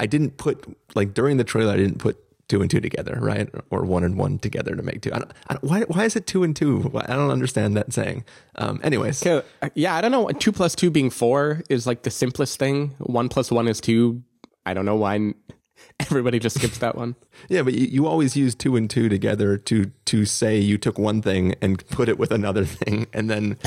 [0.00, 0.64] I didn't put
[0.96, 2.16] like during the trailer I didn't put
[2.48, 3.48] two and two together, right?
[3.70, 5.12] Or one and one together to make two.
[5.12, 6.90] I don't, I don't, why why is it two and two?
[6.96, 8.24] I don't understand that saying.
[8.56, 10.26] Um, anyways, Okay, uh, yeah, I don't know.
[10.30, 12.94] Two plus two being four is like the simplest thing.
[12.98, 14.22] One plus one is two.
[14.66, 15.34] I don't know why
[16.00, 17.14] everybody just skips that one.
[17.48, 20.98] yeah, but you, you always use two and two together to to say you took
[20.98, 23.58] one thing and put it with another thing, and then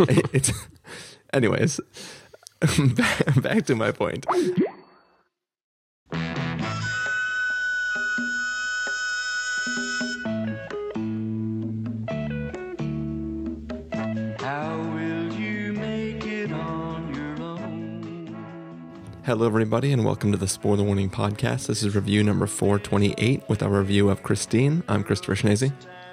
[0.00, 0.52] it's.
[1.32, 1.78] Anyways,
[2.94, 4.26] back, back to my point.
[19.28, 21.66] Hello, everybody, and welcome to the Spoiler Warning Podcast.
[21.66, 24.82] This is review number 428 with our review of Christine.
[24.88, 25.70] I'm Christopher Schnese.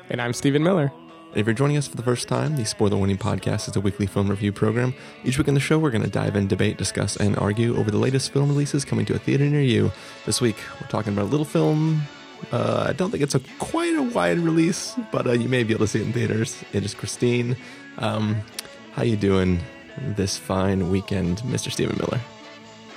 [0.09, 0.91] And I'm Stephen Miller.
[1.33, 4.05] If you're joining us for the first time, the Spoiler Warning Podcast is a weekly
[4.05, 4.93] film review program.
[5.23, 7.89] Each week on the show, we're going to dive in, debate, discuss, and argue over
[7.89, 9.93] the latest film releases coming to a theater near you.
[10.25, 12.02] This week, we're talking about a little film.
[12.52, 15.73] Uh, I don't think it's a quite a wide release, but uh, you may be
[15.73, 16.61] able to see it in theaters.
[16.73, 17.55] It is Christine.
[17.97, 18.41] Um,
[18.91, 19.61] how you doing
[20.02, 21.72] this fine weekend, Mr.
[21.72, 22.19] Stephen Miller?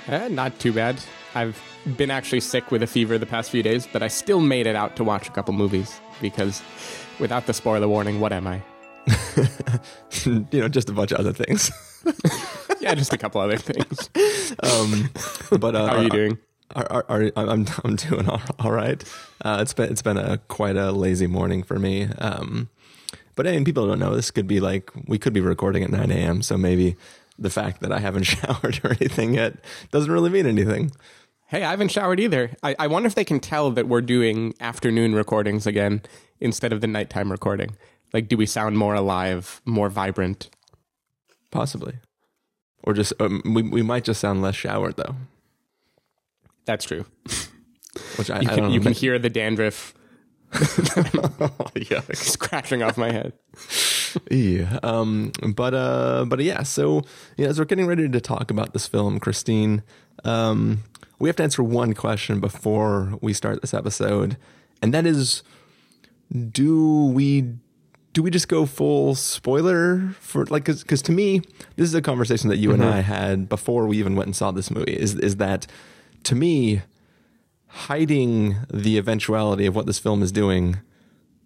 [0.13, 0.99] Eh, not too bad.
[1.35, 1.61] I've
[1.95, 4.75] been actually sick with a fever the past few days, but I still made it
[4.75, 6.63] out to watch a couple movies because
[7.19, 8.63] without the spoiler warning, what am I?
[10.25, 11.71] you know, just a bunch of other things.
[12.79, 14.09] Yeah, just a couple other things.
[14.63, 15.09] Um,
[15.59, 16.37] but uh, How are you doing?
[16.75, 19.03] Are, are, are, I'm I'm doing all, all right.
[19.43, 22.03] Uh, it's been it's been a quite a lazy morning for me.
[22.19, 22.69] Um,
[23.35, 24.15] but I mean, people don't know.
[24.15, 26.41] This could be like we could be recording at 9 a.m.
[26.41, 26.95] So maybe
[27.39, 29.55] the fact that I haven't showered or anything yet
[29.91, 30.91] doesn't really mean anything.
[31.47, 32.51] Hey, I haven't showered either.
[32.61, 36.03] I, I wonder if they can tell that we're doing afternoon recordings again
[36.39, 37.75] instead of the nighttime recording.
[38.13, 40.49] Like, do we sound more alive, more vibrant?
[41.51, 41.95] Possibly,
[42.83, 45.15] or just um, we we might just sound less showered though.
[46.65, 47.05] That's true.
[48.17, 49.95] Which I, You I can, don't you can hear the dandruff
[51.75, 52.01] yeah.
[52.13, 53.33] scratching off my head.
[54.29, 54.79] Yeah.
[54.83, 56.63] Um, but uh, but yeah.
[56.63, 57.03] So
[57.37, 59.83] yeah, as we're getting ready to talk about this film, Christine,
[60.23, 60.83] um,
[61.19, 64.37] we have to answer one question before we start this episode,
[64.81, 65.43] and that is,
[66.51, 67.53] do we
[68.13, 71.41] do we just go full spoiler for like because because to me
[71.75, 74.51] this is a conversation that you and I had before we even went and saw
[74.51, 75.67] this movie is is that
[76.23, 76.81] to me
[77.67, 80.79] hiding the eventuality of what this film is doing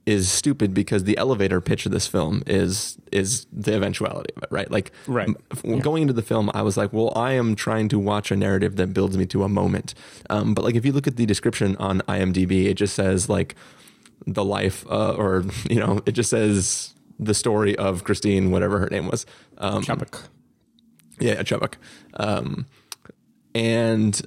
[0.05, 4.49] is stupid because the elevator pitch of this film is is the eventuality of it,
[4.51, 4.69] right?
[4.69, 5.29] Like, Right.
[5.63, 8.35] m- going into the film, I was like, well, I am trying to watch a
[8.35, 9.93] narrative that builds me to a moment.
[10.29, 13.55] Um, but like, if you look at the description on IMDb, it just says like
[14.27, 18.89] the life, uh, or you know, it just says the story of Christine, whatever her
[18.89, 19.25] name was.
[19.57, 20.23] Um, Chubbuck.
[21.19, 21.75] yeah, Chubbuck.
[22.15, 22.65] Um,
[23.55, 24.19] and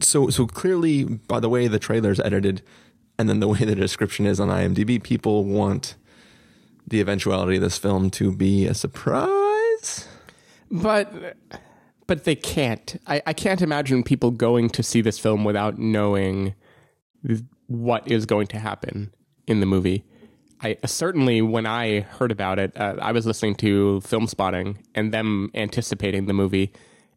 [0.00, 2.62] so so clearly by the way the trailer's edited
[3.20, 5.94] and then the way the description is on IMDb, people want
[6.88, 10.08] the eventuality of this film to be a surprise.
[10.70, 11.36] But
[12.06, 13.00] but they can't.
[13.06, 16.54] I, I can't imagine people going to see this film without knowing
[17.66, 19.12] what is going to happen
[19.46, 20.04] in the movie.
[20.62, 25.12] I certainly when I heard about it, uh, I was listening to Film Spotting and
[25.12, 26.72] them anticipating the movie,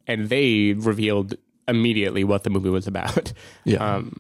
[0.06, 1.36] and they revealed
[1.66, 3.32] immediately what the movie was about.
[3.64, 3.78] Yeah.
[3.78, 4.20] Um,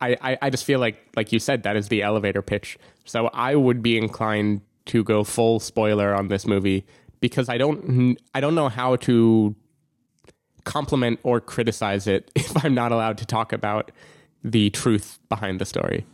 [0.00, 2.78] I, I, I just feel like, like you said, that is the elevator pitch.
[3.04, 6.86] So I would be inclined to go full spoiler on this movie
[7.20, 9.54] because I don't I don't know how to
[10.64, 13.90] compliment or criticize it if I'm not allowed to talk about
[14.42, 16.06] the truth behind the story.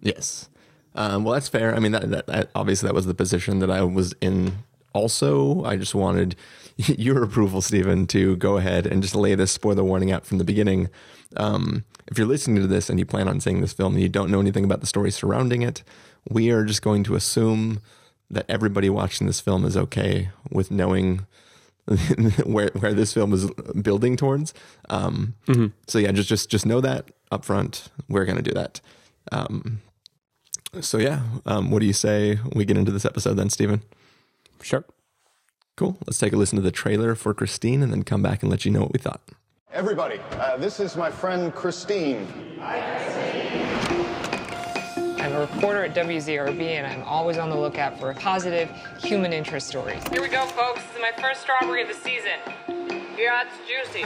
[0.00, 0.48] Yes.
[0.94, 1.74] Um, well, that's fair.
[1.74, 4.58] I mean, that, that, that obviously that was the position that I was in.
[4.94, 6.36] Also, I just wanted
[6.76, 10.44] your approval, Stephen, to go ahead and just lay this spoiler warning out from the
[10.44, 10.88] beginning.
[11.36, 14.08] Um, if you're listening to this and you plan on seeing this film and you
[14.08, 15.82] don't know anything about the story surrounding it,
[16.28, 17.80] we are just going to assume
[18.30, 21.26] that everybody watching this film is okay with knowing
[22.44, 23.50] where where this film is
[23.82, 24.54] building towards.
[24.88, 25.34] Um,
[25.88, 27.88] So yeah, just just just know that up front.
[28.08, 28.80] We're gonna do that.
[29.32, 29.80] Um,
[30.80, 33.82] so yeah, um, what do you say we get into this episode then, Stephen?
[34.62, 34.84] Sure.
[35.76, 35.96] Cool.
[36.06, 38.64] Let's take a listen to the trailer for Christine and then come back and let
[38.64, 39.20] you know what we thought.
[39.72, 42.28] Everybody, uh, this is my friend Christine.
[45.22, 48.68] I'm a reporter at WZRB, and I'm always on the lookout for positive
[48.98, 50.02] human interest stories.
[50.08, 50.82] Here we go, folks.
[50.82, 52.81] This is my first strawberry of the season.
[53.18, 54.04] Yeah, it's juicy.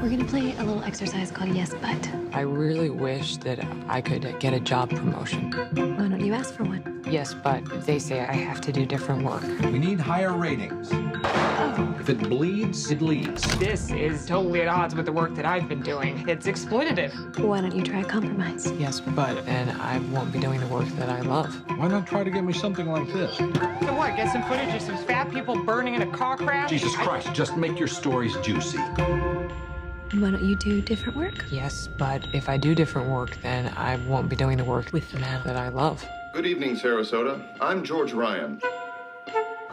[0.00, 2.08] We're gonna play a little exercise called Yes But.
[2.32, 5.50] I really wish that I could get a job promotion.
[5.52, 7.02] Why don't you ask for one?
[7.08, 9.42] Yes, but they say I have to do different work.
[9.64, 10.90] We need higher ratings.
[10.92, 11.93] Oh.
[12.04, 13.42] If it bleeds, it leads.
[13.58, 16.28] This is totally at odds with the work that I've been doing.
[16.28, 17.38] It's exploitative.
[17.38, 18.70] Why don't you try a compromise?
[18.72, 21.54] Yes, but and I won't be doing the work that I love.
[21.78, 23.38] Why not try to get me something like this?
[23.38, 23.46] So
[23.94, 24.16] what?
[24.16, 26.68] Get some footage of some fat people burning in a car crash?
[26.68, 28.76] Jesus Christ, just make your stories juicy.
[28.76, 31.46] Why don't you do different work?
[31.50, 35.10] Yes, but if I do different work, then I won't be doing the work with
[35.10, 36.06] the man that I love.
[36.34, 37.42] Good evening, Sarasota.
[37.62, 38.60] I'm George Ryan.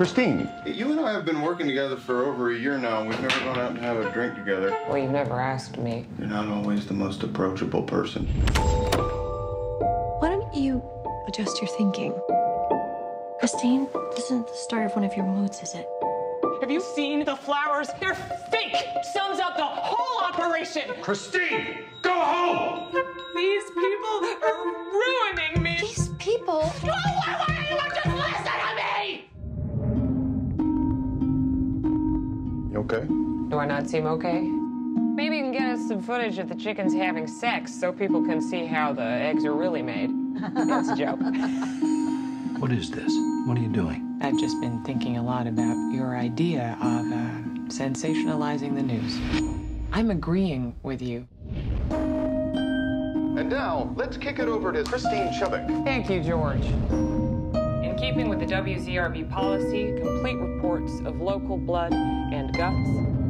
[0.02, 3.02] Christine, you and I have been working together for over a year now.
[3.02, 4.76] And we've never gone out and had a drink together.
[4.88, 6.08] Well, you've never asked me.
[6.18, 8.26] You're not always the most approachable person.
[10.18, 10.82] Why don't you
[11.28, 12.20] adjust your thinking?
[13.40, 15.88] Christine, this isn't the start of one of your moods, is it?
[16.62, 17.90] Have you seen the flowers?
[18.00, 18.16] They're
[18.50, 18.76] fake.
[19.14, 20.96] Sums up the whole operation.
[21.04, 22.92] Christine, go home!
[23.36, 25.78] These people are ruining me.
[25.80, 26.74] These people.
[33.82, 34.42] Not seem okay?
[34.42, 38.40] Maybe you can get us some footage of the chickens having sex so people can
[38.40, 40.12] see how the eggs are really made.
[40.54, 41.20] That's a joke.
[42.62, 43.12] What is this?
[43.48, 44.20] What are you doing?
[44.22, 47.42] I've just been thinking a lot about your idea of uh,
[47.74, 49.18] sensationalizing the news.
[49.92, 51.28] I'm agreeing with you.
[51.90, 55.84] And now, let's kick it over to Christine Chubbuck.
[55.84, 56.64] Thank you, George.
[56.64, 63.21] In keeping with the WZRB policy, complete reports of local blood and guts,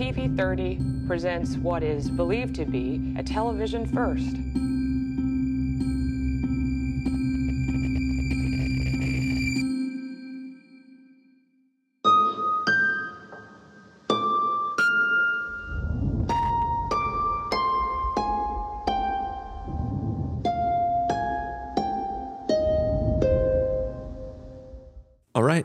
[0.00, 4.34] TV 30 presents what is believed to be a television first.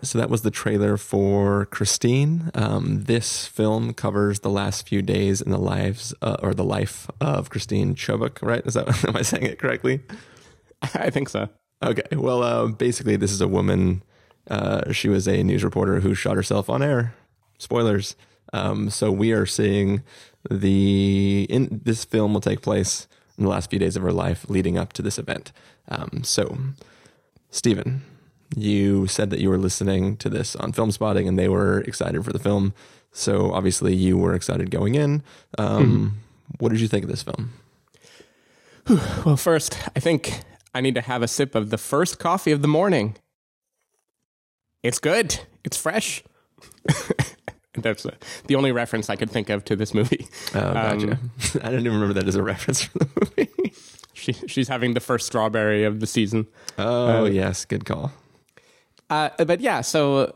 [0.06, 2.52] So that was the trailer for Christine.
[2.54, 7.10] Um, this film covers the last few days in the lives uh, or the life
[7.19, 8.42] of Christine Chubbuck.
[8.42, 8.66] Right?
[8.66, 10.02] Is that am I saying it correctly?
[10.81, 11.50] I think so.
[11.84, 12.16] Okay.
[12.16, 14.04] Well, uh, basically, this is a woman.
[14.50, 17.16] Uh, she was a news reporter who shot herself on air.
[17.57, 18.16] Spoilers.
[18.54, 20.04] Um, so we are seeing
[20.50, 23.07] the in this film will take place
[23.38, 25.52] in the last few days of her life leading up to this event.
[25.90, 26.57] Um, so,
[27.50, 28.04] Stephen,
[28.56, 32.24] you said that you were listening to this on Film Spotting and they were excited
[32.24, 32.74] for the film.
[33.12, 35.24] So obviously you were excited going in.
[35.57, 36.19] Um,
[36.60, 37.54] What did you think of this film?
[39.25, 40.42] Well, first, I think
[40.75, 43.16] I need to have a sip of the first coffee of the morning.
[44.84, 45.40] It's good.
[45.63, 46.24] It's fresh.
[47.74, 48.12] That's uh,
[48.46, 50.28] the only reference I could think of to this movie.
[50.54, 51.12] Oh, gotcha.
[51.13, 51.31] Um,
[51.63, 53.74] I didn't even remember that as a reference for the movie.
[54.13, 56.48] she, she's having the first strawberry of the season.
[56.78, 57.66] Oh, yes.
[57.66, 58.12] Good call.
[59.16, 60.36] Uh, but yeah, so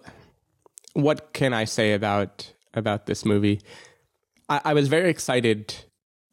[0.93, 3.59] what can I say about about this movie?
[4.47, 5.75] I, I was very excited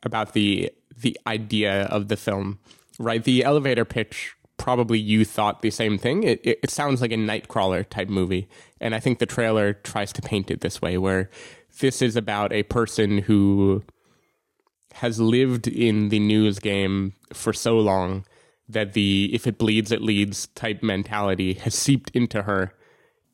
[0.05, 2.61] about the the idea of the film.
[3.01, 4.33] Right, the elevator pitch.
[4.59, 6.23] Probably you thought the same thing.
[6.23, 8.49] It, it, it sounds like a Nightcrawler type movie,
[8.81, 11.29] and I think the trailer tries to paint it this way, where
[11.81, 13.83] this is about a person who
[14.95, 18.25] has lived in the news game for so long
[18.69, 22.73] that the if it bleeds it leads type mentality has seeped into her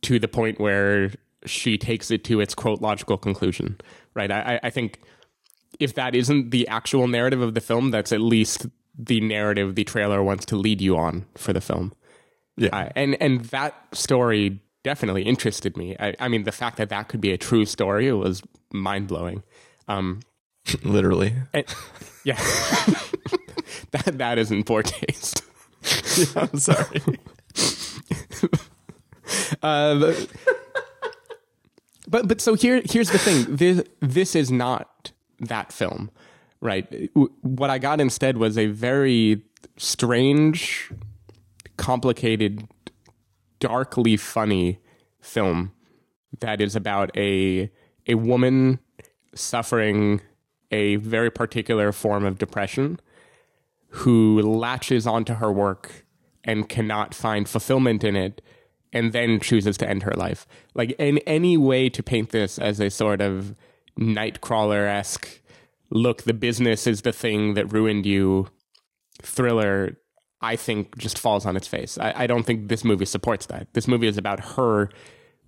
[0.02, 1.12] to the point where
[1.44, 3.78] she takes it to its quote logical conclusion
[4.14, 4.30] right?
[4.30, 5.00] I, I think
[5.80, 8.66] if that isn't the actual narrative of the film that's at least
[8.98, 11.92] the narrative the trailer wants to lead you on for the film.
[12.56, 12.68] Yeah.
[12.72, 15.96] uh, and and that story definitely interested me.
[15.98, 18.42] I, I mean the fact that that could be a true story was
[18.72, 19.42] mind-blowing.
[19.88, 20.20] Um
[20.82, 21.34] Literally.
[21.52, 21.64] and,
[22.24, 22.36] yeah
[23.90, 25.42] that that is in poor taste
[26.36, 27.00] I'm sorry.
[29.62, 30.28] Uh, but,
[32.08, 33.56] but but so here here's the thing.
[33.56, 36.10] This this is not that film,
[36.60, 37.10] right?
[37.40, 39.42] What I got instead was a very
[39.76, 40.90] strange,
[41.76, 42.68] complicated,
[43.58, 44.78] darkly funny
[45.20, 45.72] film
[46.40, 47.70] that is about a
[48.06, 48.80] a woman
[49.34, 50.20] suffering
[50.72, 52.98] a very particular form of depression
[53.90, 56.06] who latches onto her work
[56.44, 58.40] and cannot find fulfillment in it
[58.92, 60.46] and then chooses to end her life.
[60.74, 63.54] Like in any way to paint this as a sort of
[63.98, 65.40] nightcrawler esque
[65.90, 68.48] look, the business is the thing that ruined you
[69.20, 69.98] thriller,
[70.40, 71.98] I think just falls on its face.
[71.98, 73.72] I, I don't think this movie supports that.
[73.74, 74.90] This movie is about her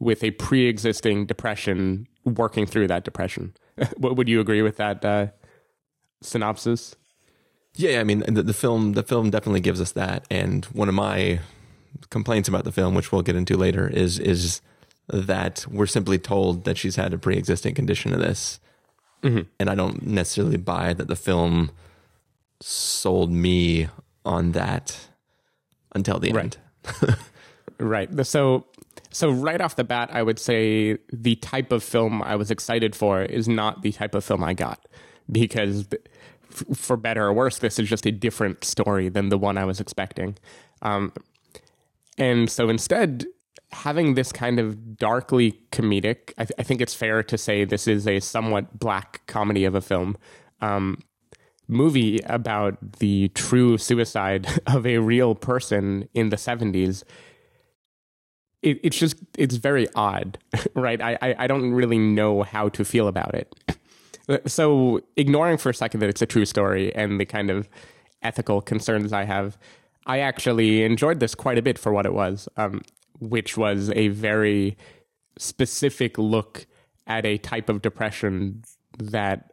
[0.05, 3.55] with a pre existing depression working through that depression.
[3.97, 5.29] What would you agree with that uh,
[6.21, 6.95] synopsis?
[7.75, 10.95] Yeah, I mean the, the film the film definitely gives us that and one of
[10.95, 11.41] my
[12.11, 14.61] complaints about the film which we'll get into later is is
[15.09, 18.61] that we're simply told that she's had a pre-existing condition of this,
[19.59, 21.71] and I don't necessarily buy that the film
[22.61, 23.89] sold me
[24.25, 25.09] on that
[25.95, 26.59] until the end.
[27.79, 28.09] Right.
[28.27, 28.67] So
[29.15, 32.97] so right off the bat, I would say the type of film I was excited
[32.97, 34.85] for is not the type of film I got
[35.31, 35.87] because
[36.75, 39.79] for better or worse, this is just a different story than the one I was
[39.79, 40.37] expecting.
[40.83, 41.13] Um,
[42.19, 43.25] and so instead,
[43.71, 47.87] having this kind of darkly comedic, I, th- I think it's fair to say this
[47.87, 50.17] is a somewhat black comedy of a film.
[50.61, 50.99] Um,
[51.69, 57.05] movie about the true suicide of a real person in the 70s
[58.65, 60.39] it, it's just it's very odd
[60.75, 63.55] right I, I i don't really know how to feel about it
[64.47, 67.69] so ignoring for a second that it's a true story and the kind of
[68.23, 69.59] ethical concerns i have
[70.07, 72.81] i actually enjoyed this quite a bit for what it was um,
[73.21, 74.77] which was a very
[75.39, 76.67] specific look
[77.07, 78.63] at a type of depression
[78.99, 79.51] that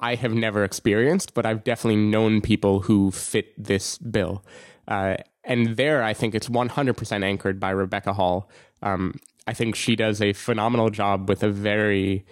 [0.00, 4.44] I have never experienced, but I've definitely known people who fit this bill.
[4.86, 5.16] Uh,
[5.48, 8.50] and there, I think it's 100% anchored by Rebecca Hall.
[8.82, 12.24] Um, I think she does a phenomenal job with a very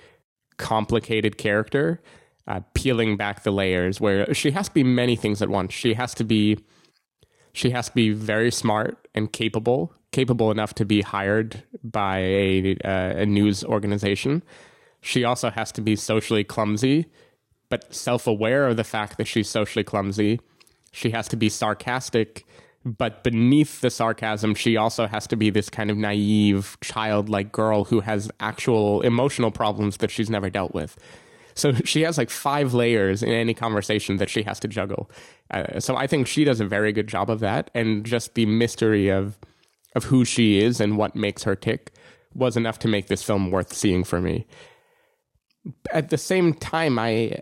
[0.58, 2.02] complicated character,
[2.46, 5.73] uh, peeling back the layers where she has to be many things at once.
[5.73, 6.58] She has to be
[7.54, 12.76] she has to be very smart and capable, capable enough to be hired by a,
[12.85, 14.42] uh, a news organization.
[15.00, 17.06] She also has to be socially clumsy,
[17.70, 20.38] but self aware of the fact that she's socially clumsy.
[20.92, 22.46] She has to be sarcastic,
[22.87, 27.85] but beneath the sarcasm, she also has to be this kind of naive, childlike girl
[27.85, 30.97] who has actual emotional problems that she's never dealt with.
[31.57, 35.11] So she has like five layers in any conversation that she has to juggle.
[35.50, 38.47] Uh, so I think she does a very good job of that, and just the
[38.47, 39.37] mystery of
[39.97, 41.93] of who she is and what makes her tick
[42.35, 44.47] was enough to make this film worth seeing for me.
[45.90, 47.40] At the same time, I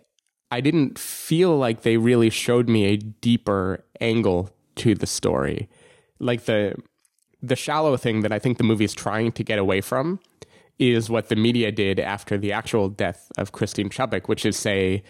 [0.51, 5.69] I didn't feel like they really showed me a deeper angle to the story,
[6.19, 6.75] like the
[7.43, 10.19] the shallow thing that I think the movie is trying to get away from
[10.79, 15.03] is what the media did after the actual death of Christine Chubbuck, which is say,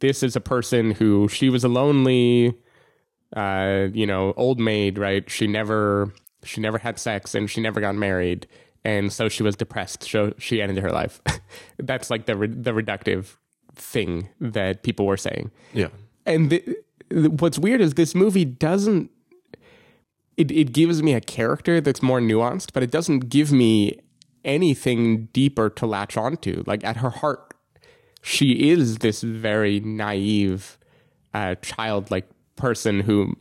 [0.00, 2.54] this is a person who she was a lonely,
[3.34, 5.28] uh, you know, old maid, right?
[5.30, 8.46] She never she never had sex and she never got married,
[8.84, 10.04] and so she was depressed.
[10.04, 11.20] So she ended her life.
[11.78, 13.36] That's like the re- the reductive
[13.74, 15.50] thing that people were saying.
[15.72, 15.88] Yeah.
[16.26, 16.76] And the,
[17.10, 19.10] what's weird is this movie doesn't.
[20.36, 24.00] It, it gives me a character that's more nuanced, but it doesn't give me
[24.44, 26.64] anything deeper to latch onto.
[26.66, 27.54] Like at her heart,
[28.20, 30.76] she is this very naive,
[31.34, 33.36] uh, childlike person who,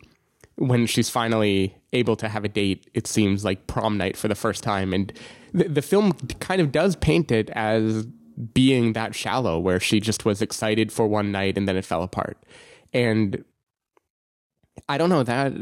[0.55, 4.35] when she's finally able to have a date, it seems like prom night for the
[4.35, 4.93] first time.
[4.93, 5.11] And
[5.51, 8.05] the, the film kind of does paint it as
[8.53, 12.03] being that shallow, where she just was excited for one night and then it fell
[12.03, 12.37] apart.
[12.93, 13.43] And
[14.89, 15.53] I don't know that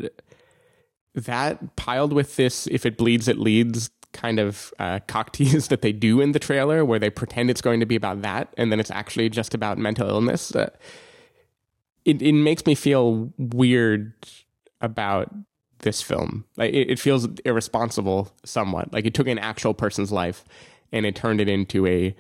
[1.13, 5.81] that piled with this if it bleeds it leads kind of uh, cock tease that
[5.81, 8.71] they do in the trailer where they pretend it's going to be about that and
[8.71, 10.69] then it's actually just about mental illness uh,
[12.05, 14.13] it, it makes me feel weird
[14.81, 15.33] about
[15.81, 16.45] this film.
[16.57, 18.93] Like it, it feels irresponsible somewhat.
[18.93, 20.43] Like it took an actual person's life
[20.91, 22.15] and it turned it into a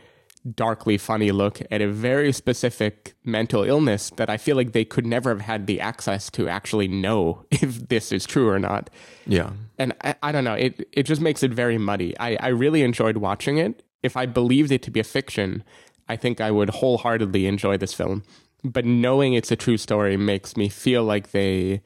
[0.55, 5.05] darkly funny look at a very specific mental illness that I feel like they could
[5.05, 8.89] never have had the access to actually know if this is true or not.
[9.27, 9.51] Yeah.
[9.77, 12.17] And I, I don't know, it it just makes it very muddy.
[12.19, 13.83] I, I really enjoyed watching it.
[14.03, 15.63] If I believed it to be a fiction,
[16.09, 18.23] I think I would wholeheartedly enjoy this film.
[18.63, 21.81] But knowing it's a true story makes me feel like they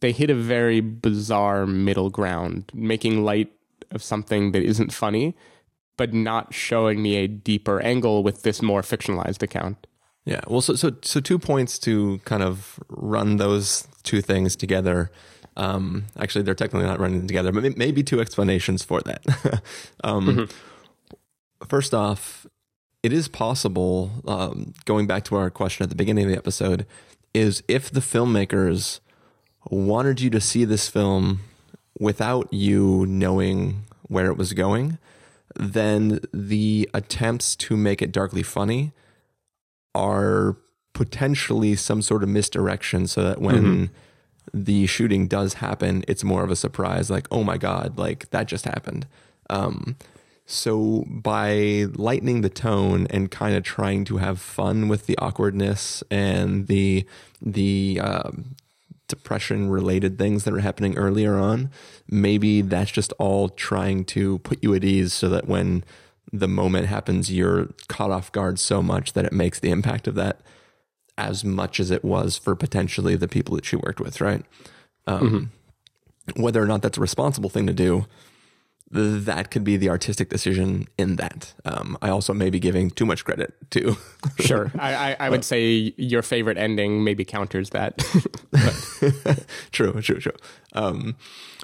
[0.00, 3.52] they hit a very bizarre middle ground, making light
[3.90, 5.34] of something that isn't funny
[5.98, 9.86] but not showing me a deeper angle with this more fictionalized account.
[10.24, 10.40] Yeah.
[10.46, 15.10] Well, so so so two points to kind of run those two things together.
[15.56, 19.24] Um, actually, they're technically not running together, but maybe two explanations for that.
[20.04, 21.66] um, mm-hmm.
[21.66, 22.46] First off,
[23.02, 24.10] it is possible.
[24.26, 26.86] Um, going back to our question at the beginning of the episode,
[27.34, 29.00] is if the filmmakers
[29.70, 31.40] wanted you to see this film
[31.98, 34.98] without you knowing where it was going,
[35.56, 38.92] then the attempts to make it darkly funny
[39.94, 40.56] are
[40.92, 43.84] potentially some sort of misdirection so that when mm-hmm.
[44.52, 48.46] the shooting does happen, it's more of a surprise, like, oh my God, like that
[48.46, 49.06] just happened.
[49.50, 49.96] Um,
[50.50, 56.02] so by lightening the tone and kind of trying to have fun with the awkwardness
[56.10, 57.06] and the
[57.42, 58.56] the um,
[59.08, 61.70] depression related things that are happening earlier on.
[62.08, 65.84] Maybe that's just all trying to put you at ease so that when
[66.32, 70.14] the moment happens, you're caught off guard so much that it makes the impact of
[70.14, 70.40] that
[71.16, 74.44] as much as it was for potentially the people that she worked with, right?
[75.06, 75.50] Um,
[76.36, 78.06] Whether or not that's a responsible thing to do,
[78.90, 81.52] that could be the artistic decision in that.
[81.64, 83.96] Um, I also may be giving too much credit to.
[84.40, 84.70] Sure.
[84.78, 87.98] I, I, I would say your favorite ending maybe counters that.
[89.72, 90.32] true, true, true.
[90.74, 91.16] Um,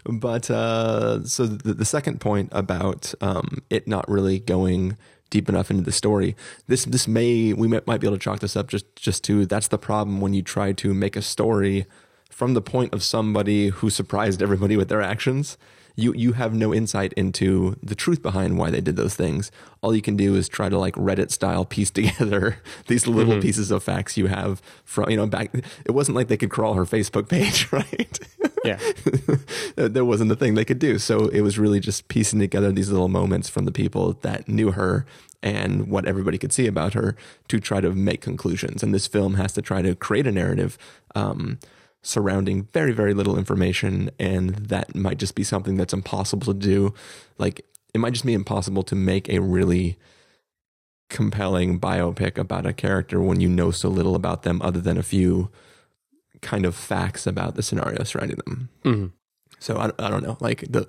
[0.04, 4.96] but uh, so the, the second point about um, it not really going
[5.30, 8.40] deep enough into the story, this this may we might, might be able to chalk
[8.40, 11.86] this up just just to that's the problem when you try to make a story
[12.30, 15.56] from the point of somebody who surprised everybody with their actions.
[15.96, 19.50] You you have no insight into the truth behind why they did those things.
[19.80, 23.70] All you can do is try to like Reddit style piece together these little pieces
[23.70, 25.54] of facts you have from you know back.
[25.84, 28.18] It wasn't like they could crawl her Facebook page, right?
[28.64, 28.78] yeah.
[29.76, 30.98] there wasn't a thing they could do.
[30.98, 34.72] So it was really just piecing together these little moments from the people that knew
[34.72, 35.06] her
[35.42, 37.14] and what everybody could see about her
[37.48, 38.82] to try to make conclusions.
[38.82, 40.78] And this film has to try to create a narrative
[41.14, 41.58] um,
[42.04, 44.10] surrounding very, very little information.
[44.20, 46.94] And that might just be something that's impossible to do.
[47.38, 49.96] Like, it might just be impossible to make a really
[51.08, 55.02] compelling biopic about a character when you know so little about them other than a
[55.02, 55.50] few
[56.42, 58.68] kind of facts about the scenario surrounding them.
[58.84, 59.06] Mm-hmm.
[59.58, 60.36] So I, I don't know.
[60.40, 60.86] Like the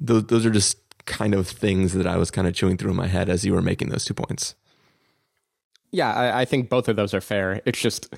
[0.00, 2.96] those those are just kind of things that I was kind of chewing through in
[2.96, 4.54] my head as you were making those two points.
[5.90, 7.60] Yeah, I, I think both of those are fair.
[7.64, 8.12] It's just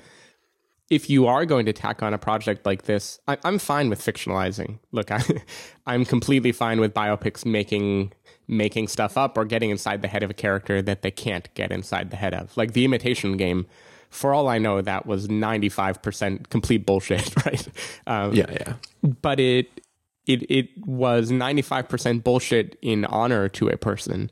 [0.89, 4.01] if you are going to tack on a project like this, I, I'm fine with
[4.01, 4.79] fictionalizing.
[4.91, 5.21] Look, I,
[5.85, 8.13] I'm completely fine with biopics making
[8.49, 11.69] making stuff up or getting inside the head of a character that they can't get
[11.71, 12.55] inside the head of.
[12.55, 13.67] Like the Imitation Game,
[14.09, 17.67] for all I know, that was 95% complete bullshit, right?
[18.07, 18.73] Um, Yeah, yeah.
[19.21, 19.81] but it
[20.25, 24.31] it it was 95% bullshit in honor to a person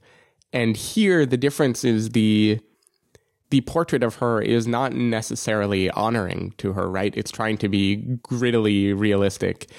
[0.54, 2.60] and here the difference is the
[3.56, 8.04] the portrait of her is not necessarily honoring to her right it's trying to be
[8.30, 9.70] grittily realistic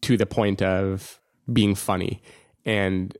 [0.00, 1.20] to the point of
[1.52, 2.22] being funny
[2.64, 3.14] and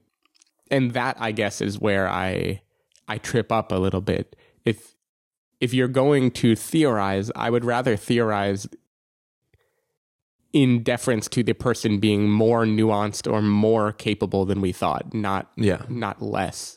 [0.70, 2.62] and that i guess is where i
[3.08, 4.94] i trip up a little bit if
[5.60, 8.66] if you're going to theorize i would rather theorize
[10.54, 15.50] in deference to the person being more nuanced or more capable than we thought, not
[15.56, 15.82] Yeah.
[15.90, 16.75] not less.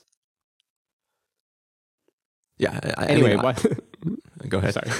[2.59, 2.79] Yeah.
[2.97, 3.55] I, Anyway, I-
[4.47, 4.73] go ahead.
[4.75, 4.91] sorry,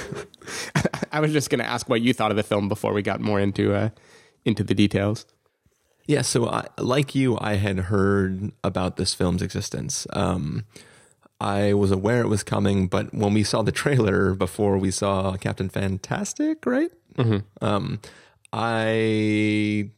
[1.12, 3.20] I was just going to ask what you thought of the film before we got
[3.20, 3.90] more into uh,
[4.44, 5.26] into the details.
[6.06, 10.06] Yeah, so I, like you, I had heard about this film's existence.
[10.12, 10.64] Um,
[11.40, 15.36] I was aware it was coming, but when we saw the trailer before we saw
[15.36, 16.90] Captain Fantastic, right?
[17.60, 18.00] Um,
[18.52, 19.90] I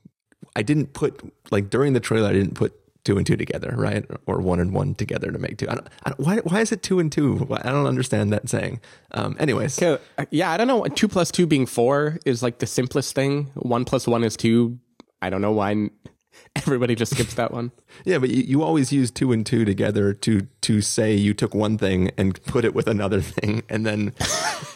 [0.56, 1.20] I didn't put
[1.50, 4.04] like during the trailer, I didn't put two and two together, right?
[4.26, 5.68] Or one and one together to make two.
[5.68, 7.46] I don't, I don't, why why is it two and two?
[7.62, 8.80] I don't understand that saying.
[9.12, 10.84] Um, anyways, So, uh, yeah, I don't know.
[10.86, 13.50] Two plus two being four is like the simplest thing.
[13.54, 14.78] One plus one is two.
[15.20, 15.90] I don't know why
[16.56, 17.72] everybody just skips that one.
[18.04, 21.54] Yeah, but you, you always use two and two together to to say you took
[21.54, 24.14] one thing and put it with another thing, and then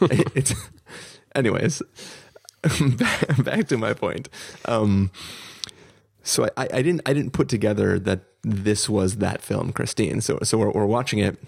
[0.01, 0.55] it's.
[1.35, 1.83] Anyways,
[2.97, 4.29] back, back to my point.
[4.65, 5.11] Um,
[6.27, 10.21] so I, I didn't I didn't put together that this was that film, Christine.
[10.21, 11.39] So so we're, we're watching it,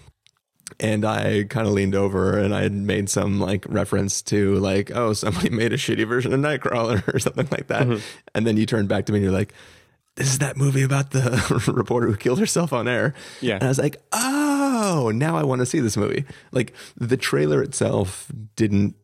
[0.79, 4.91] and I kind of leaned over and I had made some like reference to like
[4.95, 7.99] oh somebody made a shitty version of Nightcrawler or something like that, mm-hmm.
[8.33, 9.53] and then you turned back to me and you're like.
[10.15, 13.13] This is that movie about the reporter who killed herself on air.
[13.39, 13.53] Yeah.
[13.53, 16.25] And I was like, oh, now I want to see this movie.
[16.51, 18.95] Like the trailer itself didn't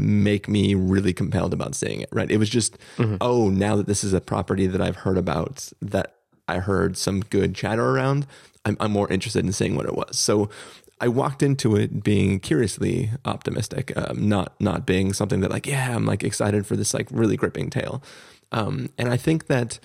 [0.00, 2.30] make me really compelled about seeing it, right?
[2.30, 2.78] It was just,
[3.20, 6.16] oh, now that this is a property that I've heard about, that
[6.48, 8.26] I heard some good chatter around,
[8.64, 10.18] I'm, I'm more interested in seeing what it was.
[10.18, 10.50] So
[11.00, 15.96] I walked into it being curiously optimistic, um, not not being something that like, yeah,
[15.96, 18.02] I'm like excited for this like really gripping tale.
[18.52, 19.78] Um, and I think that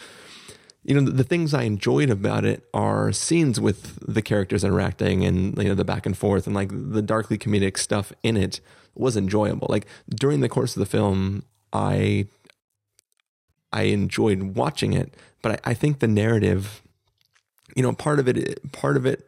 [0.84, 5.24] you know the, the things I enjoyed about it are scenes with the characters interacting
[5.26, 8.60] and you know the back and forth and like the darkly comedic stuff in it
[8.96, 9.68] was enjoyable.
[9.70, 12.28] Like during the course of the film, I
[13.72, 16.82] I enjoyed watching it, but I, I think the narrative,
[17.76, 19.26] you know, part of it part of it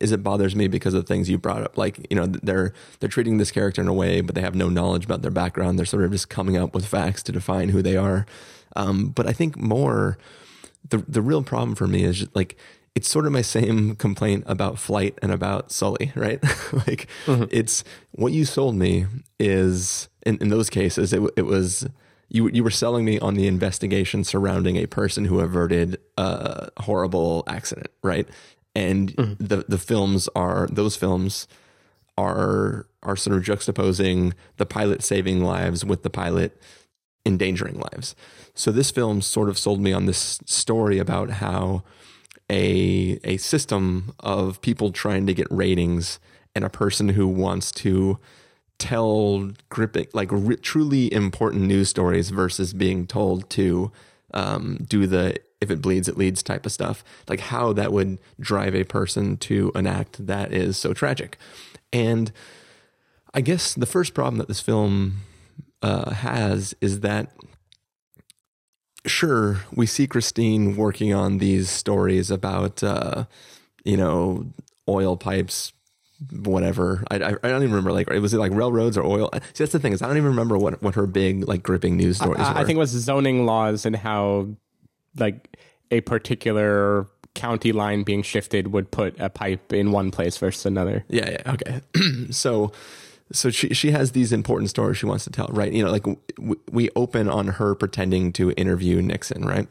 [0.00, 1.76] is it bothers me because of things you brought up.
[1.76, 4.68] Like, you know, they're they're treating this character in a way, but they have no
[4.68, 5.78] knowledge about their background.
[5.78, 8.26] They're sort of just coming up with facts to define who they are.
[8.76, 10.16] Um, but I think more
[10.88, 12.56] the the real problem for me is just like
[12.94, 16.42] it's sort of my same complaint about flight and about Sully, right?
[16.72, 17.44] like mm-hmm.
[17.50, 19.06] it's what you sold me
[19.38, 21.86] is in, in those cases it, it was
[22.28, 27.44] you you were selling me on the investigation surrounding a person who averted a horrible
[27.46, 28.28] accident, right?
[28.74, 29.44] And mm-hmm.
[29.44, 31.48] the the films are those films
[32.16, 36.60] are are sort of juxtaposing the pilot saving lives with the pilot
[37.26, 38.14] endangering lives.
[38.54, 41.82] So this film sort of sold me on this story about how
[42.50, 46.18] a a system of people trying to get ratings
[46.54, 48.18] and a person who wants to
[48.78, 50.30] tell gripping like
[50.62, 53.92] truly important news stories versus being told to
[54.34, 57.04] um, do the if it bleeds it leads type of stuff.
[57.28, 61.38] Like how that would drive a person to an act that is so tragic.
[61.92, 62.32] And
[63.32, 65.20] i guess the first problem that this film
[65.82, 67.30] uh, has is that
[69.06, 73.24] sure we see christine working on these stories about uh,
[73.84, 74.46] you know
[74.88, 75.72] oil pipes
[76.32, 79.64] whatever I, I, I don't even remember like was it like railroads or oil see
[79.64, 82.18] that's the thing is i don't even remember what what her big like gripping news
[82.18, 84.48] stories I, were I think it was zoning laws and how
[85.16, 85.56] like
[85.90, 91.04] a particular county line being shifted would put a pipe in one place versus another.
[91.08, 91.80] Yeah, yeah, okay.
[92.30, 92.72] so
[93.32, 95.72] so she she has these important stories she wants to tell, right?
[95.72, 99.68] You know, like w- we open on her pretending to interview Nixon, right?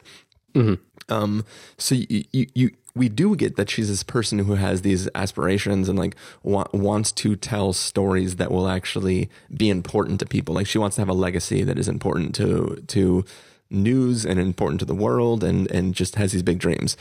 [1.08, 1.44] Um,
[1.78, 5.88] so you, you you we do get that she's this person who has these aspirations
[5.88, 10.54] and like wa- wants to tell stories that will actually be important to people.
[10.54, 13.24] Like she wants to have a legacy that is important to to
[13.70, 16.96] news and important to the world, and and just has these big dreams.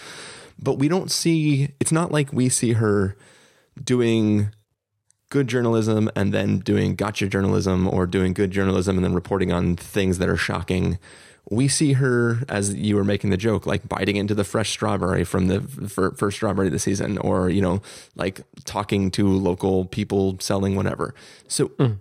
[0.61, 1.69] But we don't see.
[1.79, 3.15] It's not like we see her
[3.83, 4.51] doing
[5.29, 9.75] good journalism and then doing gotcha journalism or doing good journalism and then reporting on
[9.75, 10.97] things that are shocking.
[11.51, 15.23] We see her as you were making the joke, like biting into the fresh strawberry
[15.23, 17.81] from the f- first strawberry of the season, or you know,
[18.15, 21.15] like talking to local people selling whatever.
[21.47, 21.93] So hmm.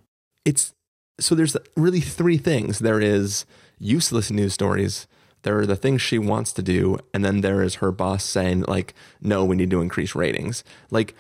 [0.44, 0.74] it's
[1.20, 2.80] so there's really three things.
[2.80, 3.46] There is
[3.78, 5.06] useless news stories.
[5.42, 8.64] There are the things she wants to do, and then there is her boss saying
[8.68, 11.14] like, "No, we need to increase ratings." Like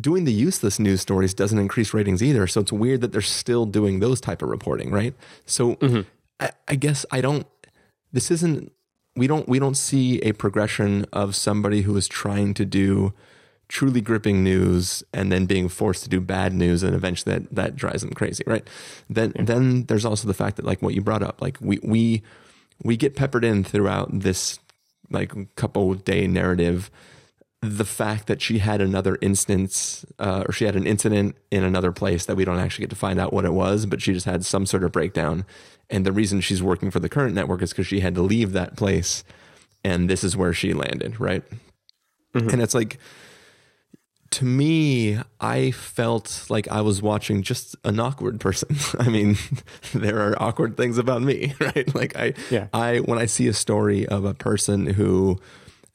[0.00, 2.46] doing the useless news stories doesn't increase ratings either.
[2.46, 5.14] So it's weird that they're still doing those type of reporting, right?
[5.46, 6.02] So mm-hmm.
[6.38, 7.46] I, I guess I don't.
[8.12, 8.72] This isn't.
[9.16, 9.48] We don't.
[9.48, 13.12] We don't see a progression of somebody who is trying to do
[13.68, 17.76] truly gripping news and then being forced to do bad news and eventually that that
[17.76, 18.66] drives them crazy right
[19.08, 22.20] then then there's also the fact that like what you brought up like we we
[22.82, 24.58] we get peppered in throughout this
[25.08, 26.90] like couple day narrative
[27.62, 31.92] the fact that she had another instance uh, or she had an incident in another
[31.92, 34.26] place that we don't actually get to find out what it was but she just
[34.26, 35.44] had some sort of breakdown
[35.90, 38.52] and the reason she's working for the current network is because she had to leave
[38.52, 39.24] that place
[39.84, 41.42] and this is where she landed right
[42.52, 42.98] and it's like
[44.30, 48.76] to me, I felt like I was watching just an awkward person.
[48.98, 49.36] I mean,
[49.92, 51.92] there are awkward things about me, right?
[51.94, 52.68] Like I, Yeah.
[52.72, 55.40] I when I see a story of a person who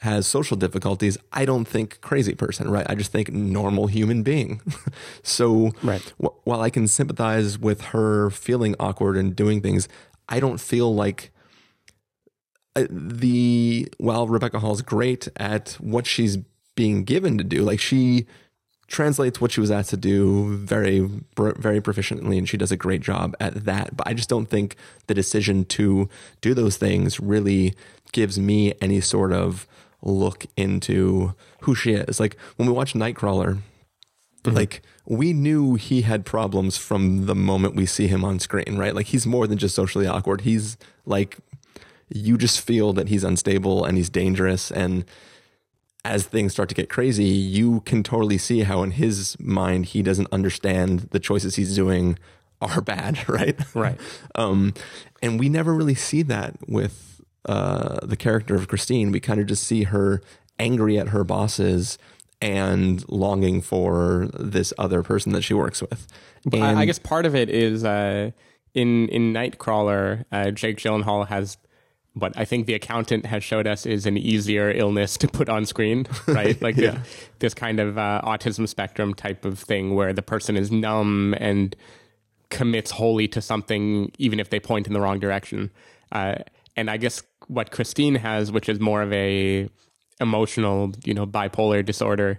[0.05, 2.85] has social difficulties, I don't think crazy person, right?
[2.89, 4.61] I just think normal human being.
[5.23, 6.01] so Right.
[6.23, 9.89] wh- while I can sympathize with her feeling awkward and doing things,
[10.29, 11.31] I don't feel like
[12.75, 16.37] uh, the while Rebecca Hall's great at what she's
[16.75, 18.25] being given to do, like she
[18.87, 20.99] translates what she was asked to do very
[21.35, 24.75] very proficiently and she does a great job at that but i just don't think
[25.07, 26.07] the decision to
[26.39, 27.73] do those things really
[28.11, 29.65] gives me any sort of
[30.01, 32.19] look into who she is.
[32.19, 33.59] Like when we watch nightcrawler
[34.53, 38.95] like we knew he had problems from the moment we see him on screen right?
[38.95, 40.41] Like he's more than just socially awkward.
[40.41, 41.37] He's like
[42.09, 44.71] you just feel that he's unstable and he's dangerous.
[44.71, 45.05] And
[46.03, 50.03] as things start to get crazy you can totally see how in his mind he
[50.03, 52.19] doesn't understand the choices he's doing
[52.61, 53.59] are bad right?
[53.73, 53.99] Right.
[54.35, 54.73] um
[55.21, 57.14] and we never really see that with
[57.45, 60.21] uh the character of Christine we kind of just see her
[60.59, 61.97] angry at her bosses
[62.41, 66.07] and longing for this other person that she works with
[66.53, 68.29] I, I guess part of it is uh,
[68.75, 71.57] in in Nightcrawler, uh, Jake Gyllenhaal has
[72.13, 75.65] what I think the accountant has showed us is an easier illness to put on
[75.65, 76.61] screen, right?
[76.61, 76.91] Like Yeah.
[76.91, 77.01] the-
[77.39, 81.75] this kind of uh, autism spectrum type of thing where the person is numb and
[82.49, 85.71] commits wholly to something, even if they point in the wrong direction.
[86.11, 86.35] Uh,
[86.77, 89.69] and I guess what Christine has, which is more of a
[90.19, 92.37] emotional, you know, bipolar disorder,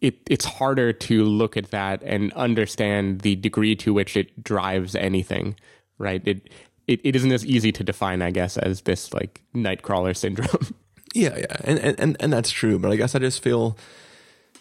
[0.00, 4.94] it, it's harder to look at that and understand the degree to which it drives
[4.94, 5.56] anything,
[5.98, 6.22] right?
[6.26, 6.48] It,
[6.86, 10.74] it, it isn't as easy to define, I guess, as this like nightcrawler syndrome.
[11.14, 12.78] Yeah, yeah, and and and, that's true.
[12.78, 13.78] But I guess I just feel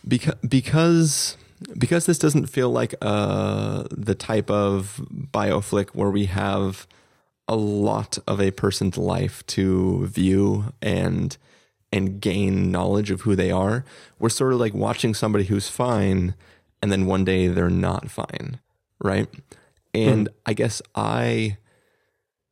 [0.07, 1.37] because because
[1.77, 6.87] because this doesn't feel like uh the type of bioflick where we have
[7.47, 11.37] a lot of a person's life to view and
[11.91, 13.85] and gain knowledge of who they are.
[14.19, 16.35] We're sort of like watching somebody who's fine
[16.81, 18.59] and then one day they're not fine,
[18.99, 19.27] right?
[19.93, 20.33] And hmm.
[20.45, 21.57] I guess I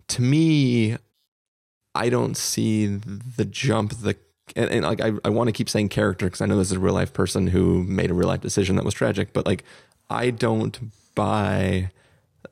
[0.08, 0.98] to me
[1.94, 4.16] I don't see the jump the
[4.56, 6.78] and, and like I, I want to keep saying character because I know this is
[6.78, 9.64] a real life person who made a real life decision that was tragic, but like
[10.10, 10.80] I don't
[11.16, 11.92] buy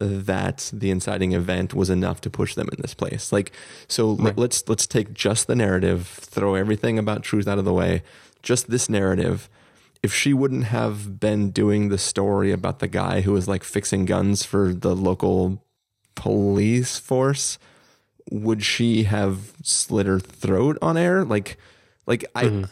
[0.04, 3.32] that the inciting event was enough to push them in this place.
[3.32, 3.52] Like,
[3.88, 7.74] so let- let's let's take just the narrative, throw everything about truth out of the
[7.74, 8.04] way,
[8.42, 9.50] just this narrative.
[10.02, 14.04] If she wouldn't have been doing the story about the guy who was like fixing
[14.06, 15.63] guns for the local
[16.16, 17.58] police force,
[18.30, 21.24] would she have slit her throat on air?
[21.24, 21.58] Like,
[22.06, 22.46] like I.
[22.46, 22.72] Mm-hmm.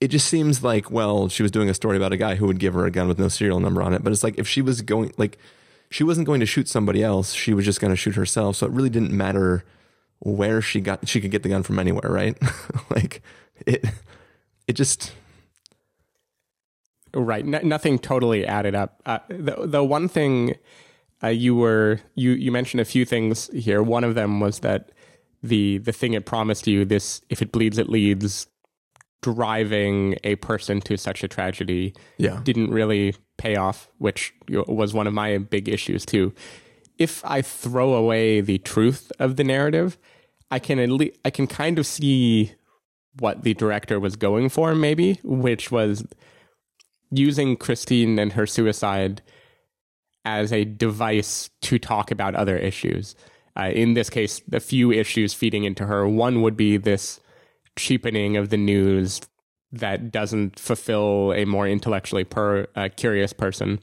[0.00, 2.60] It just seems like well, she was doing a story about a guy who would
[2.60, 4.04] give her a gun with no serial number on it.
[4.04, 5.38] But it's like if she was going like
[5.90, 8.56] she wasn't going to shoot somebody else, she was just going to shoot herself.
[8.56, 9.64] So it really didn't matter
[10.20, 12.36] where she got she could get the gun from anywhere, right?
[12.90, 13.22] like
[13.66, 13.84] it
[14.66, 15.12] it just
[17.14, 17.44] Right.
[17.44, 19.00] No, nothing totally added up.
[19.06, 20.56] Uh, the the one thing
[21.22, 23.82] uh, you were you you mentioned a few things here.
[23.82, 24.92] One of them was that
[25.42, 28.46] the the thing it promised you this if it bleeds it leads
[29.22, 32.40] driving a person to such a tragedy Yeah.
[32.44, 36.32] didn't really pay off, which was one of my big issues too.
[36.98, 39.98] If I throw away the truth of the narrative,
[40.50, 42.52] I can at least I can kind of see
[43.20, 46.04] what the director was going for, maybe, which was
[47.10, 49.22] using Christine and her suicide
[50.24, 53.14] as a device to talk about other issues.
[53.56, 56.06] Uh, in this case, the few issues feeding into her.
[56.06, 57.18] One would be this
[57.78, 59.20] cheapening of the news
[59.72, 63.80] that doesn't fulfill a more intellectually per, uh, curious person.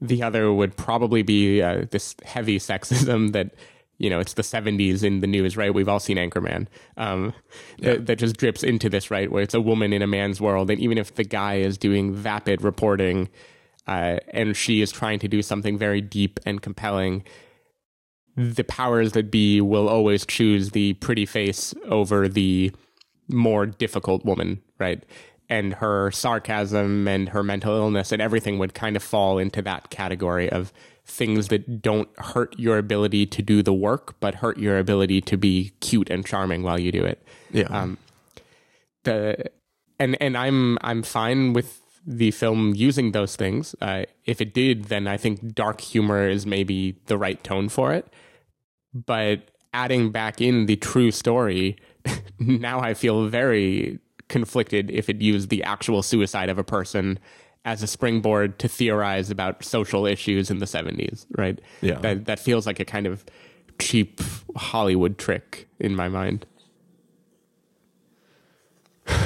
[0.00, 3.54] The other would probably be uh, this heavy sexism that
[3.98, 5.72] you know it's the 70s in the news right?
[5.72, 6.66] We've all seen anchorman.
[6.96, 7.34] Um,
[7.78, 9.30] that, that just drips into this right?
[9.30, 12.14] Where it's a woman in a man's world and even if the guy is doing
[12.14, 13.28] vapid reporting
[13.86, 17.24] uh, and she is trying to do something very deep and compelling
[18.36, 22.72] the powers that be will always choose the pretty face over the
[23.28, 25.02] more difficult woman, right?
[25.48, 29.90] And her sarcasm and her mental illness and everything would kind of fall into that
[29.90, 30.72] category of
[31.04, 35.36] things that don't hurt your ability to do the work, but hurt your ability to
[35.36, 37.26] be cute and charming while you do it.
[37.50, 37.64] yeah.
[37.64, 37.98] Um,
[39.04, 39.50] the
[39.98, 43.74] and and I'm I'm fine with the film using those things.
[43.80, 47.92] Uh, if it did, then I think dark humor is maybe the right tone for
[47.92, 48.12] it.
[48.92, 51.76] But adding back in the true story,
[52.38, 57.18] now I feel very conflicted if it used the actual suicide of a person
[57.64, 61.60] as a springboard to theorize about social issues in the 70s, right?
[61.80, 61.98] Yeah.
[61.98, 63.24] That that feels like a kind of
[63.78, 64.20] cheap
[64.56, 66.46] Hollywood trick in my mind.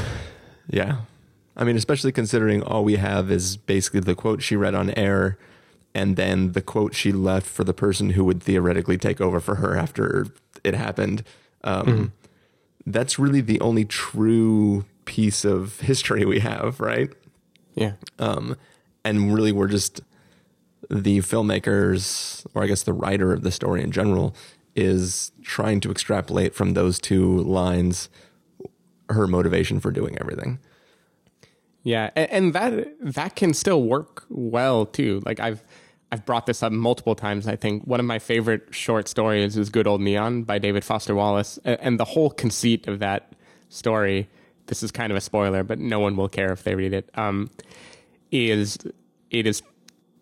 [0.68, 1.02] Yeah.
[1.56, 5.38] I mean, especially considering all we have is basically the quote she read on air
[5.94, 9.54] and then the quote she left for the person who would theoretically take over for
[9.54, 10.26] her after
[10.64, 11.22] it happened.
[11.62, 12.12] Um,
[12.86, 17.10] That's really the only true piece of history we have, right?
[17.74, 17.92] Yeah.
[18.18, 18.56] Um,
[19.04, 20.00] and really, we're just
[20.88, 24.34] the filmmakers, or I guess the writer of the story in general,
[24.74, 28.08] is trying to extrapolate from those two lines
[29.08, 30.58] her motivation for doing everything.
[31.82, 35.22] Yeah, and, and that that can still work well too.
[35.24, 35.62] Like I've
[36.12, 37.48] I've brought this up multiple times.
[37.48, 41.14] I think one of my favorite short stories is "Good Old Neon" by David Foster
[41.14, 43.32] Wallace, and the whole conceit of that
[43.68, 44.28] story.
[44.66, 47.10] This is kind of a spoiler, but no one will care if they read it.
[47.14, 47.50] Um,
[48.30, 48.78] is
[49.30, 49.62] it is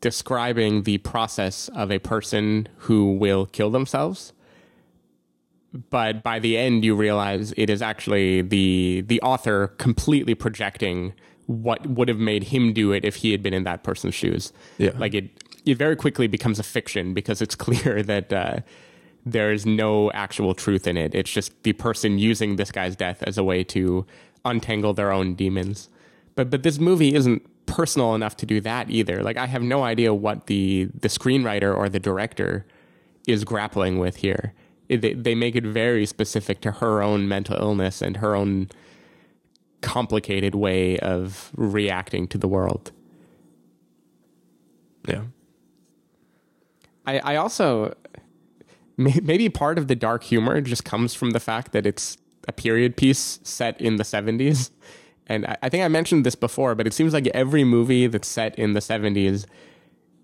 [0.00, 4.34] describing the process of a person who will kill themselves
[5.90, 11.12] but by the end you realize it is actually the the author completely projecting
[11.46, 14.52] what would have made him do it if he had been in that person's shoes.
[14.78, 14.92] Yeah.
[14.96, 18.56] Like it it very quickly becomes a fiction because it's clear that uh,
[19.24, 21.14] there is no actual truth in it.
[21.14, 24.06] It's just the person using this guy's death as a way to
[24.44, 25.88] untangle their own demons.
[26.34, 29.22] But but this movie isn't personal enough to do that either.
[29.22, 32.66] Like I have no idea what the the screenwriter or the director
[33.26, 34.52] is grappling with here.
[34.88, 38.68] It, they, they make it very specific to her own mental illness and her own
[39.80, 42.92] complicated way of reacting to the world.
[45.08, 45.22] Yeah.
[47.06, 47.94] I, I also
[48.96, 52.96] maybe part of the dark humor just comes from the fact that it's a period
[52.96, 54.70] piece set in the 70s.
[55.26, 58.28] And I, I think I mentioned this before, but it seems like every movie that's
[58.28, 59.46] set in the 70s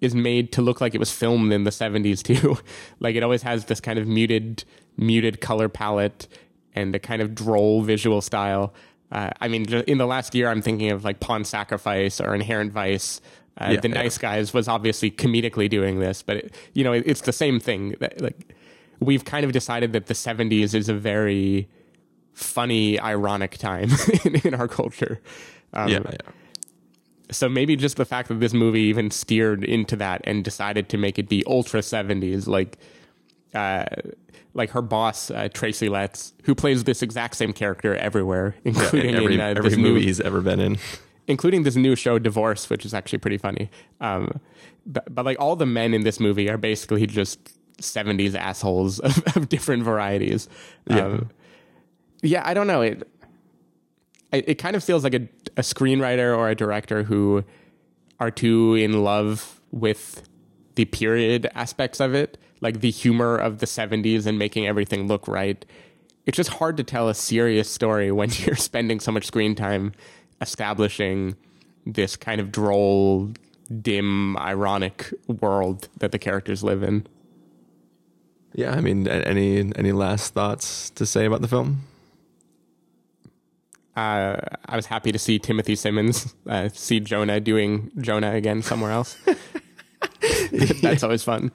[0.01, 2.59] is made to look like it was filmed in the 70s too.
[3.01, 4.65] like it always has this kind of muted
[4.97, 6.29] muted color palette
[6.75, 8.75] and a kind of droll visual style.
[9.11, 12.73] Uh, I mean, in the last year, I'm thinking of like Pawn Sacrifice or Inherent
[12.73, 13.21] Vice.
[13.61, 13.95] Uh, Yeah, the yeah.
[13.95, 17.61] Nice Guys was obviously comedically doing this, but it, you know, it, it's the same
[17.61, 17.97] thing.
[18.01, 18.55] That, like
[19.01, 21.69] we've kind of decided that the 70s is a very
[22.33, 23.91] funny, ironic time
[24.25, 25.21] in, in our culture.
[25.73, 26.17] Um, yeah, yeah.
[27.31, 30.97] so maybe just the fact that this movie even steered into that and decided to
[30.99, 32.77] make it be ultra 70s like
[33.55, 33.85] uh
[34.53, 39.15] like her boss uh, Tracy Letts who plays this exact same character everywhere including In
[39.17, 40.79] every, in uh, every movie new, he's ever been in.
[41.31, 44.41] Including this new show Divorce which is actually pretty funny um
[44.87, 47.39] but, but like all the men in this movie are basically just
[47.79, 50.49] 70s assholes of, of different varieties
[50.87, 51.05] Yeah.
[51.07, 51.31] um,
[52.23, 53.09] yeah I don't know it
[54.33, 57.45] it, kind of feels like a, a screenwriter or a director who
[58.21, 60.23] are too in love with
[60.77, 65.27] the period aspects of it, like the humor of the 70s and making everything look
[65.27, 65.65] right.
[66.27, 69.93] It's just hard to tell a serious story when you're spending so much screen time
[70.41, 71.37] establishing
[71.87, 73.33] this kind of droll,
[73.81, 77.07] dim, ironic world that the characters live in.
[78.55, 81.83] Yeah, I mean, any any last thoughts to say about the film?
[83.97, 88.91] Uh, I was happy to see Timothy Simons uh, see Jonah doing Jonah again somewhere
[88.91, 89.17] else.
[90.83, 91.53] That's always fun.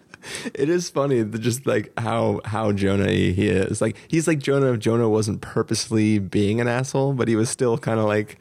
[0.53, 3.81] It is funny that just like how how Jonah he is.
[3.81, 7.77] Like he's like Jonah if Jonah wasn't purposely being an asshole, but he was still
[7.77, 8.39] kind of like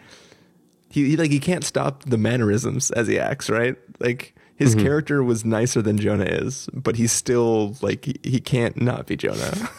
[0.95, 3.77] he, he like he can't stop the mannerisms as he acts, right?
[4.01, 8.81] Like his character was nicer than Jonah is, but he's still like he, he can't
[8.81, 9.69] not be Jonah.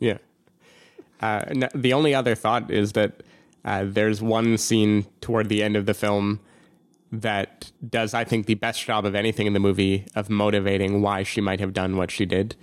[0.00, 0.18] Yeah.
[1.20, 3.22] Uh, the only other thought is that
[3.64, 6.40] uh, there's one scene toward the end of the film
[7.12, 11.22] that does, I think, the best job of anything in the movie of motivating why
[11.22, 12.56] she might have done what she did.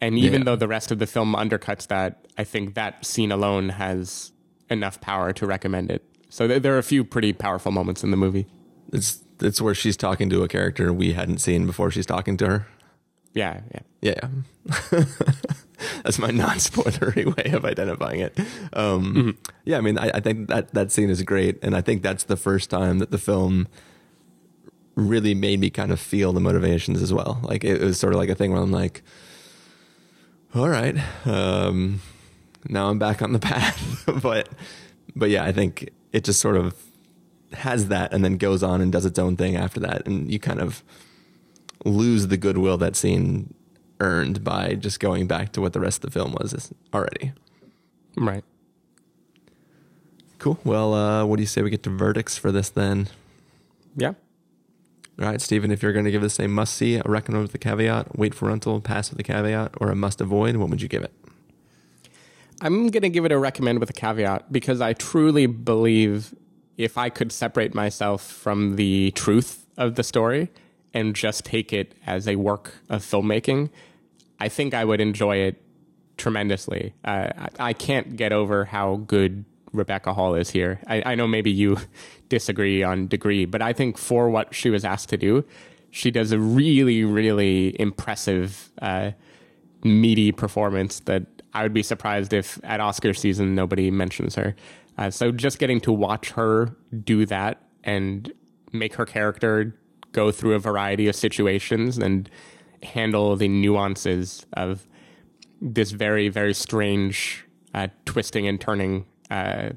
[0.00, 0.44] And even Yeah.
[0.44, 4.32] though the rest of the film undercuts that, I think that scene alone has
[4.68, 6.04] enough power to recommend it.
[6.30, 8.46] So there, there are a few pretty powerful moments in the movie.
[8.92, 12.46] it's it's where she's talking to a character we hadn't seen before she's talking to
[12.46, 12.66] her.
[13.34, 13.80] Yeah, yeah.
[14.02, 14.28] Yeah,
[14.94, 15.04] yeah.
[16.04, 18.38] That's my non-spoilery way of identifying it.
[18.74, 22.02] Um, Yeah, I mean, I, I think that that scene is great, and I think
[22.02, 23.66] that's the first time that the film
[24.94, 27.40] really made me kind of feel the motivations as well.
[27.42, 29.02] Like it was sort of like a thing where I'm like,
[30.54, 32.00] all right, um,
[32.68, 34.04] now I'm back on the path.
[34.22, 34.48] but
[35.16, 36.74] but yeah, I think it just sort of
[37.52, 40.38] has that, and then goes on and does its own thing after that, and you
[40.38, 40.82] kind of
[41.84, 43.54] lose the goodwill that scene
[44.00, 47.32] earned by just going back to what the rest of the film was already.
[48.16, 48.44] Right.
[50.38, 50.58] Cool.
[50.64, 53.08] Well, uh, what do you say we get to verdicts for this then?
[53.96, 54.14] Yeah.
[55.20, 57.52] All right, Stephen, if you're going to give this a must see, a recommend with
[57.52, 60.80] the caveat, wait for rental, pass with the caveat, or a must avoid, what would
[60.80, 61.12] you give it?
[62.60, 66.34] I'm going to give it a recommend with a caveat because I truly believe
[66.76, 70.50] if I could separate myself from the truth of the story
[70.92, 73.70] and just take it as a work of filmmaking,
[74.38, 75.62] I think I would enjoy it
[76.16, 76.94] tremendously.
[77.04, 80.80] Uh, I, I can't get over how good Rebecca Hall is here.
[80.86, 81.78] I, I know maybe you
[82.28, 85.44] disagree on degree, but I think for what she was asked to do,
[85.90, 89.12] she does a really, really impressive, uh,
[89.82, 94.54] meaty performance that I would be surprised if at Oscar season nobody mentions her.
[94.98, 98.32] Uh, so just getting to watch her do that and
[98.72, 99.76] make her character
[100.12, 102.28] go through a variety of situations and
[102.82, 104.86] handle the nuances of
[105.60, 109.70] this very, very strange uh, twisting and turning uh,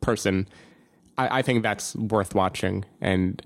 [0.00, 0.48] person,
[1.16, 3.40] I, I think that's worth watching and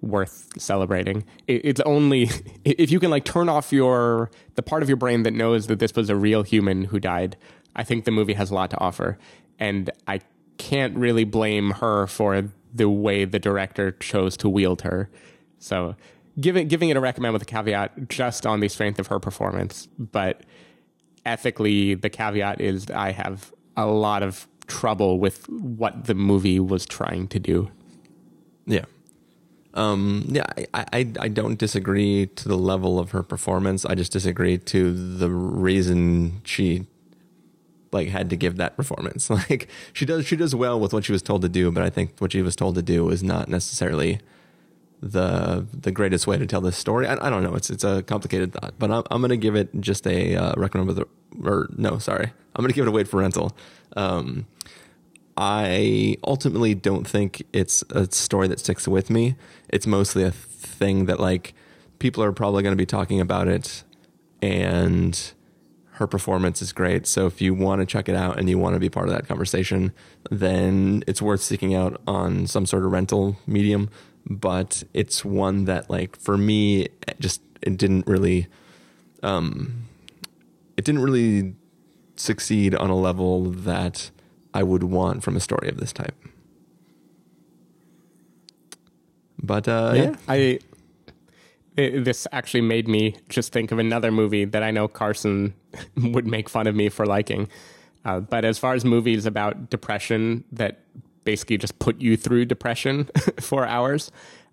[0.00, 1.24] worth celebrating.
[1.46, 2.30] It, it's only
[2.64, 5.78] if you can like turn off your the part of your brain that knows that
[5.78, 7.36] this was a real human who died.
[7.76, 9.18] I think the movie has a lot to offer,
[9.58, 10.20] and I
[10.56, 15.08] can't really blame her for the way the director chose to wield her.
[15.58, 15.94] So,
[16.40, 19.88] giving giving it a recommend with a caveat, just on the strength of her performance,
[19.98, 20.42] but
[21.24, 26.84] ethically, the caveat is I have a lot of trouble with what the movie was
[26.84, 27.70] trying to do.
[28.66, 28.84] Yeah.
[29.78, 33.84] Um, yeah, I, I, I don't disagree to the level of her performance.
[33.84, 36.86] I just disagree to the reason she
[37.92, 39.30] like had to give that performance.
[39.38, 41.90] Like she does she does well with what she was told to do, but I
[41.90, 44.18] think what she was told to do is not necessarily
[45.00, 47.06] the the greatest way to tell this story.
[47.06, 47.54] I, I don't know.
[47.54, 50.88] It's it's a complicated thought, but I'm I'm gonna give it just a uh, recommend
[50.88, 51.06] with
[51.44, 53.56] or no, sorry, I'm gonna give it a wait for rental.
[53.96, 54.46] Um,
[55.40, 59.36] I ultimately don't think it's a story that sticks with me.
[59.68, 61.54] It's mostly a thing that like
[62.00, 63.84] people are probably going to be talking about it,
[64.42, 65.32] and
[65.92, 67.06] her performance is great.
[67.06, 69.14] So if you want to check it out and you want to be part of
[69.14, 69.92] that conversation,
[70.28, 73.90] then it's worth seeking out on some sort of rental medium.
[74.28, 78.48] But it's one that like for me, it just it didn't really,
[79.22, 79.84] um,
[80.76, 81.54] it didn't really
[82.16, 84.10] succeed on a level that
[84.54, 86.14] I would want from a story of this type.
[89.42, 90.16] But uh, yeah.
[90.28, 90.58] I
[91.76, 95.54] it, this actually made me just think of another movie that I know Carson
[95.96, 97.48] would make fun of me for liking.
[98.04, 100.80] Uh, but as far as movies about depression that
[101.24, 103.08] basically just put you through depression
[103.40, 104.10] for hours,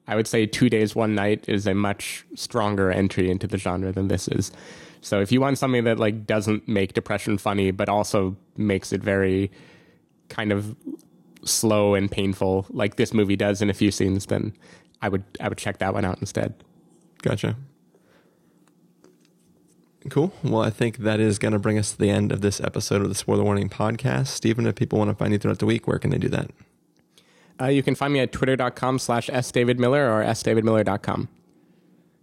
[0.08, 3.92] I would say Two Days, One Night is a much stronger entry into the genre
[3.92, 4.52] than this is.
[5.02, 9.02] So if you want something that like doesn't make depression funny, but also makes it
[9.02, 9.52] very
[10.30, 10.76] kind of
[11.44, 14.54] slow and painful, like this movie does in a few scenes, then
[15.02, 16.54] I would I would check that one out instead.
[17.22, 17.56] Gotcha.
[20.10, 20.32] Cool.
[20.44, 23.02] Well, I think that is going to bring us to the end of this episode
[23.02, 24.28] of the Spoiler Warning podcast.
[24.28, 26.52] Stephen, if people want to find you throughout the week, where can they do that?
[27.60, 31.28] Uh, you can find me at twitter.com slash sdavidmiller or sdavidmiller.com.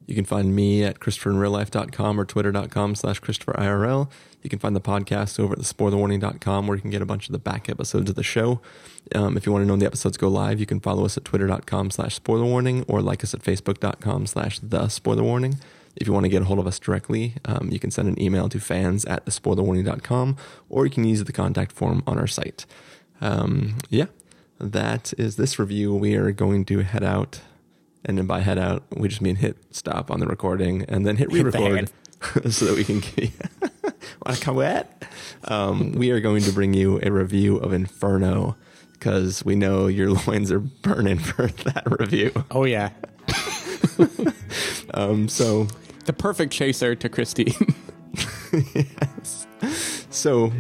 [0.07, 4.11] You can find me at christopherinreallife.com or twitter.com slash christopherirl.
[4.42, 7.28] You can find the podcast over at the spoilerwarning.com where you can get a bunch
[7.28, 8.61] of the back episodes of the show.
[9.14, 11.16] Um, if you want to know when the episodes go live, you can follow us
[11.16, 15.59] at twitter.com slash spoilerwarning or like us at facebook.com slash the.
[15.94, 18.20] If you want to get a hold of us directly, um, you can send an
[18.20, 20.36] email to fans at thespoilerwarning.com
[20.68, 22.66] or you can use the contact form on our site.
[23.20, 24.07] Um, yeah,
[24.59, 25.94] that is this review.
[25.94, 27.40] We are going to head out
[28.05, 31.16] and then by head out, we just mean hit stop on the recording and then
[31.16, 31.90] hit re-record
[32.50, 33.32] so that we can get
[34.24, 35.05] want to come wet.
[35.44, 38.57] Um, we are going to bring you a review of Inferno
[38.92, 42.32] because we know your loins are burning for that review.
[42.50, 42.90] Oh yeah.
[44.94, 45.66] um, so
[46.05, 47.55] the perfect chaser to Christine.
[48.74, 49.46] yes.
[50.11, 50.53] So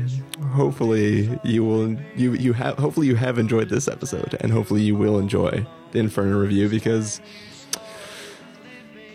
[0.52, 4.96] hopefully you will you you have hopefully you have enjoyed this episode and hopefully you
[4.96, 7.20] will enjoy the Inferno review because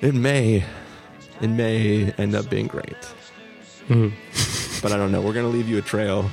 [0.01, 0.63] it may
[1.41, 2.95] it may end up being great.
[3.89, 4.13] Mm.
[4.81, 5.21] but I don't know.
[5.21, 6.29] We're gonna leave you a trail,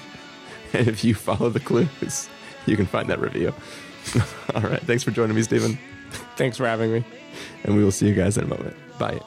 [0.72, 2.28] and if you follow the clues,
[2.66, 3.54] you can find that review.
[4.54, 4.80] All right.
[4.82, 5.78] Thanks for joining me, Stephen.
[6.36, 7.04] Thanks for having me.
[7.64, 8.76] And we will see you guys in a moment.
[8.98, 9.20] Bye.